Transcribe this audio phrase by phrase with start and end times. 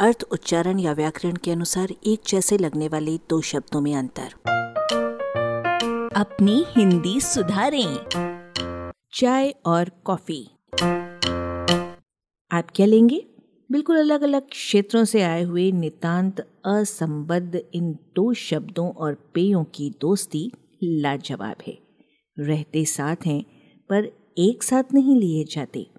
[0.00, 4.32] अर्थ, उच्चारण या व्याकरण के अनुसार एक जैसे लगने वाले दो शब्दों में अंतर।
[6.16, 8.06] अपनी हिंदी सुधारें।
[9.14, 10.50] चाय और कॉफ़ी।
[12.52, 13.26] आप क्या लेंगे?
[13.72, 19.90] बिल्कुल अलग अलग क्षेत्रों से आए हुए नितांत असंबद्ध इन दो शब्दों और पेयों की
[20.00, 20.52] दोस्ती
[20.84, 21.78] लाजवाब है।
[22.38, 23.44] रहते साथ हैं,
[23.90, 24.04] पर
[24.38, 25.90] एक साथ नहीं लिए जाते।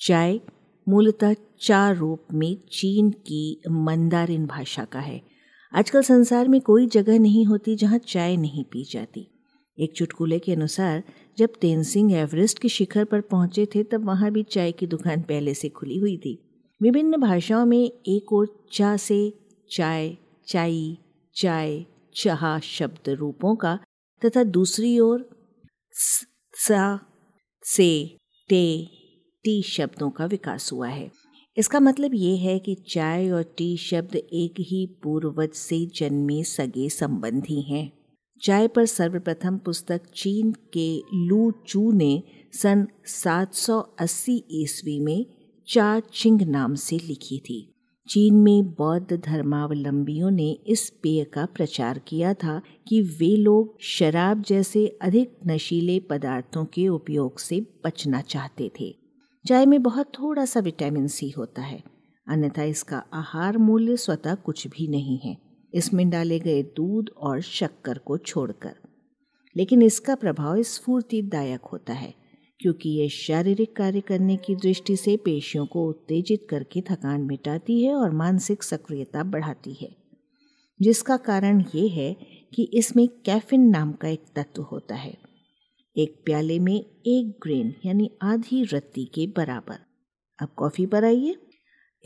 [0.00, 0.40] चाय
[0.88, 5.22] मूलतः चार रूप में चीन की मंदारिन भाषा का है।
[5.74, 9.28] आजकल संसार में कोई जगह नहीं होती जहाँ चाय नहीं पी जाती।
[9.78, 11.02] एक चुटकुले के अनुसार,
[11.38, 15.54] जब तेनसिंग एवरेस्ट के शिखर पर पहुँचे थे, तब वहाँ भी चाय की दुकान पहले
[15.54, 16.42] से खुली हुई थी।
[16.82, 19.32] विभिन्न भाषाओं में एक और चा से
[19.70, 20.16] चाय,
[20.46, 20.98] चाई,
[21.36, 23.78] चाय, चाह शब्द रूपों का
[24.24, 25.30] तथा दूसरी ओर
[26.54, 27.00] सा,
[27.62, 28.16] से
[28.48, 28.88] टे
[29.46, 31.10] टी शब्दों का विकास हुआ है।
[31.56, 36.88] इसका मतलब ये है कि चाय और टी शब्द एक ही पूर्वज से जन्मे सगे
[36.88, 37.92] संबंधी हैं।
[38.42, 42.22] चाय पर सर्वप्रथम पुस्तक चीन के लू चू ने
[42.52, 45.26] सन 780 ईस्वी में
[45.68, 47.72] चा चिंग नाम से लिखी थी।
[48.08, 54.42] चीन में बौद्ध धर्मावलंबियों ने इस पेय का प्रचार किया था कि वे लोग शराब
[54.42, 59.05] जैसे अधिक नशीले पदार्थों के उपयोग से बचना चाहते थे।
[59.46, 61.82] चाय में बहुत थोड़ा सा विटामिन सी होता है।
[62.28, 65.36] अन्यथा इसका आहार मूल्य स्वतः कुछ भी नहीं है।
[65.74, 68.76] इसमें डाले गए दूध और शक्कर को छोड़कर।
[69.56, 72.14] लेकिन इसका प्रभाव स्फूर्तिदायक होता है,
[72.60, 77.94] क्योंकि ये शारीरिक कार्य करने की दृष्टि से पेशियों को उत्तेजित करके थकान मिटाती है
[77.94, 79.96] और मानसिक सक्रियता बढ़ाती है।
[80.82, 82.16] जिसका कारण ये है
[82.54, 85.25] कि इसमें कैफिन नाम का एक तत्व होता है।
[85.98, 89.76] एक प्याले में एक ग्रेन यानी आधी रत्ती के बराबर।
[90.42, 91.36] अब कॉफ़ी पर आइए।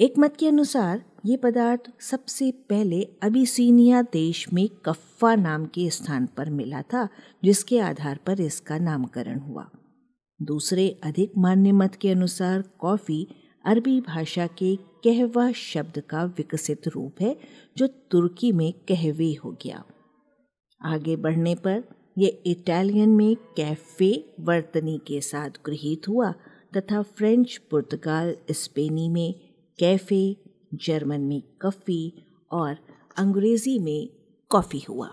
[0.00, 6.26] एक मत के अनुसार, ये पदार्थ सबसे पहले अबिसीनिया देश में कफ्फा नाम के स्थान
[6.26, 7.08] पर मिला था,
[7.44, 9.70] जिसके आधार पर इसका नामकरण हुआ।
[10.42, 13.28] दूसरे अधिक मान्य मत के अनुसार कॉफ़ी
[13.64, 17.36] अरबी भाषा के कहवा शब्द का विकसित रूप है,
[17.76, 19.84] जो तुर्की में कहवे हो गया।
[20.84, 26.32] आगे बढ़ने पर ये इटालियन में कैफ़े वर्तनी के साथ गृहित हुआ
[26.76, 29.34] तथा फ्रेंच, पुर्तगाल, स्पेनी में
[29.78, 30.36] कैफ़े,
[30.74, 32.12] जर्मन में कफ़ी
[32.52, 32.76] और
[33.16, 34.08] अंग्रेज़ी में
[34.48, 35.06] कॉफ़ी हुआ।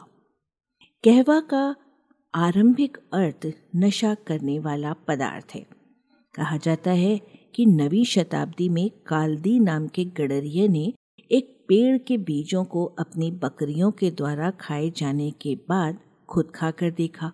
[1.03, 1.75] कहवा का
[2.35, 5.65] आरंभिक अर्थ नशा करने वाला पदार्थ है।
[6.35, 7.21] कहा जाता है
[7.55, 10.93] कि नवी शताब्दी में कालदी नाम के गडरिये ने
[11.31, 15.99] एक पेड़ के बीजों को अपनी बकरियों के द्वारा खाए जाने के बाद
[16.29, 17.31] खुद खाकर देखा,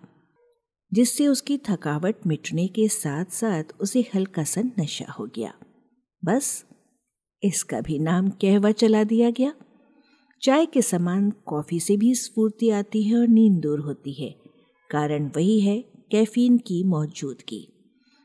[0.92, 5.54] जिससे उसकी थकावट मिटने के साथ साथ उसे हल्का सा नशा हो गया।
[6.24, 6.64] बस,
[7.42, 9.52] इसका भी नाम कहवा चला दिया गया।
[10.42, 14.34] चाय के समान कॉफ़ी से भी स्फूर्ति आती है और नींद दूर होती है।
[14.90, 17.70] कारण वही है, कैफीन की मौजूदगी।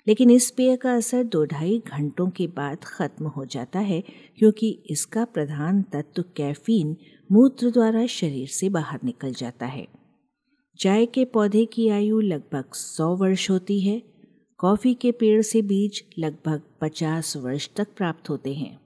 [0.07, 4.03] लेकिन इस पेय का असर दो ढाई घंटों के बाद खत्म हो जाता है,
[4.37, 6.97] क्योंकि इसका प्रधान तत्व कैफीन
[7.31, 9.98] मूत्र द्वारा शरीर से बाहर निकल जाता है।
[10.79, 14.03] चाय के पौधे की आयु लगभग सौ वर्ष होती है,
[14.57, 18.79] कॉफ़ी के पेड़ से बीज लगभग पचास वर्ष तक प्राप्त होते हैं।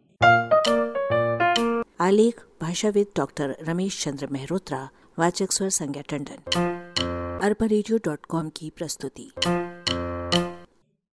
[2.00, 4.90] आलेख, भाषाविद डॉक्टर रमेश चंद्र मेहरोत्रा,
[5.20, 6.52] वाचक स्वर संज्ञा टंडन।
[7.44, 9.32] अरबा की प्रस्तुति।